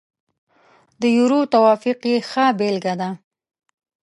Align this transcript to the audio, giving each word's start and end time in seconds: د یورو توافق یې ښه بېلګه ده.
د 1.01 1.03
یورو 1.17 1.39
توافق 1.53 1.99
یې 2.11 2.17
ښه 2.29 2.45
بېلګه 2.59 2.93
ده. 3.01 3.09